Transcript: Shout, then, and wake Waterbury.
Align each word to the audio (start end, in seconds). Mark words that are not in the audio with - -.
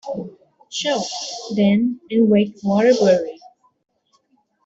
Shout, 0.71 1.03
then, 1.55 1.99
and 2.09 2.27
wake 2.27 2.55
Waterbury. 2.63 3.37